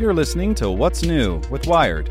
[0.00, 2.10] You're listening to What's New with Wired.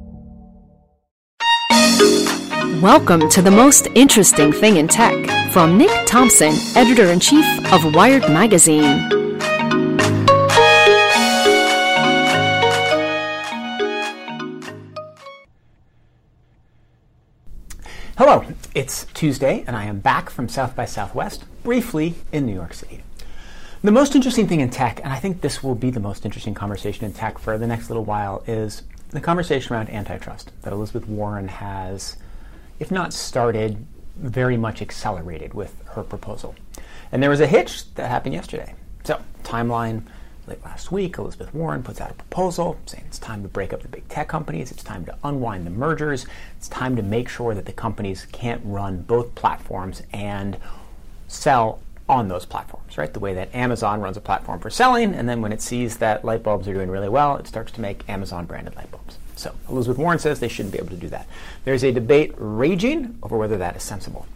[2.01, 7.93] Welcome to the most interesting thing in tech from Nick Thompson, editor in chief of
[7.93, 9.07] Wired Magazine.
[18.17, 22.73] Hello, it's Tuesday, and I am back from South by Southwest, briefly in New York
[22.73, 23.03] City.
[23.83, 26.55] The most interesting thing in tech, and I think this will be the most interesting
[26.55, 28.81] conversation in tech for the next little while, is
[29.11, 32.17] the conversation around antitrust that Elizabeth Warren has,
[32.79, 36.55] if not started, very much accelerated with her proposal.
[37.11, 38.73] And there was a hitch that happened yesterday.
[39.03, 40.03] So, timeline
[40.47, 43.81] late last week, Elizabeth Warren puts out a proposal saying it's time to break up
[43.81, 46.25] the big tech companies, it's time to unwind the mergers,
[46.57, 50.57] it's time to make sure that the companies can't run both platforms and
[51.27, 51.81] sell
[52.11, 53.13] on those platforms, right?
[53.13, 56.25] The way that Amazon runs a platform for selling, and then when it sees that
[56.25, 59.17] light bulbs are doing really well, it starts to make Amazon branded light bulbs.
[59.37, 61.25] So Elizabeth Warren says they shouldn't be able to do that.
[61.63, 64.27] There's a debate raging over whether that is sensible.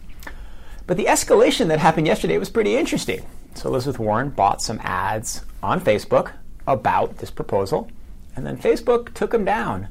[0.86, 3.26] But the escalation that happened yesterday was pretty interesting.
[3.54, 6.32] So Elizabeth Warren bought some ads on Facebook
[6.66, 7.90] about this proposal,
[8.34, 9.88] and then Facebook took them down.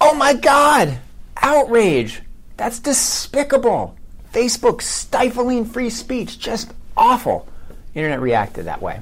[0.00, 0.98] Oh my God!
[1.36, 2.22] Outrage!
[2.56, 3.96] That's despicable!
[4.32, 7.48] Facebook stifling free speech, just awful.
[7.94, 9.00] Internet reacted that way.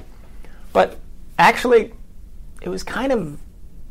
[0.72, 0.98] But
[1.38, 1.92] actually,
[2.62, 3.38] it was kind of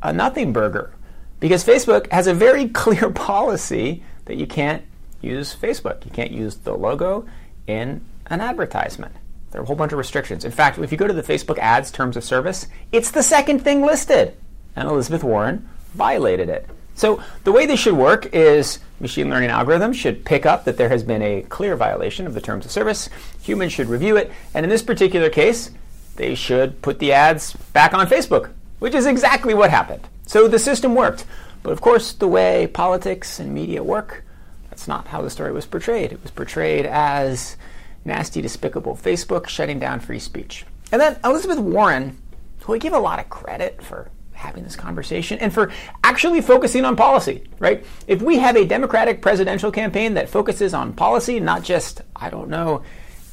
[0.02, 0.94] a nothing burger
[1.40, 4.84] because Facebook has a very clear policy that you can't
[5.22, 6.06] use Facebook.
[6.06, 7.26] You can't use the logo
[7.68, 9.16] in an advertisement.
[9.52, 10.44] There are a whole bunch of restrictions.
[10.44, 13.60] In fact, if you go to the Facebook ads terms of service, it's the second
[13.60, 14.36] thing listed.
[14.76, 16.68] And Elizabeth Warren violated it.
[16.96, 20.90] So the way this should work is machine learning algorithms should pick up that there
[20.90, 23.10] has been a clear violation of the terms of service.
[23.44, 24.32] Humans should review it.
[24.54, 25.72] And in this particular case,
[26.16, 30.08] they should put the ads back on Facebook, which is exactly what happened.
[30.26, 31.26] So the system worked.
[31.62, 34.24] But of course, the way politics and media work,
[34.70, 36.14] that's not how the story was portrayed.
[36.14, 37.58] It was portrayed as
[38.06, 40.66] nasty, despicable Facebook shutting down free speech.
[40.92, 42.18] And then Elizabeth Warren,
[42.62, 45.72] who I give a lot of credit for having this conversation and for
[46.04, 47.84] actually focusing on policy, right?
[48.08, 52.50] If we have a Democratic presidential campaign that focuses on policy, not just, I don't
[52.50, 52.84] know,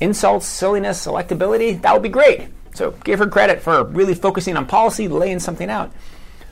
[0.00, 2.48] insults, silliness, electability, that would be great.
[2.74, 5.92] So give her credit for really focusing on policy, laying something out.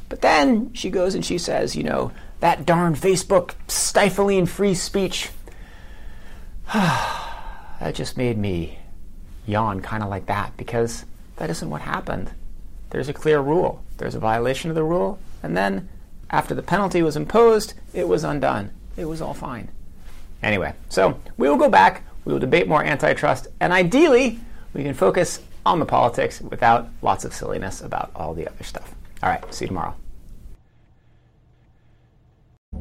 [0.08, 5.30] But then she goes and she says, you know, that darn Facebook stifling free speech.
[6.72, 8.78] that just made me
[9.46, 11.04] yawn kind of like that because
[11.36, 12.30] that isn't what happened.
[12.90, 13.82] There's a clear rule.
[13.98, 15.88] There's a violation of the rule, and then
[16.30, 18.70] after the penalty was imposed, it was undone.
[18.96, 19.68] It was all fine.
[20.42, 24.40] Anyway, so we will go back, we will debate more antitrust, and ideally,
[24.74, 28.94] we can focus on the politics without lots of silliness about all the other stuff.
[29.22, 29.94] All right, see you tomorrow.